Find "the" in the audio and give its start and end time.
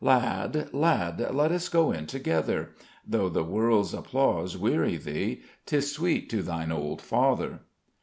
3.29-3.43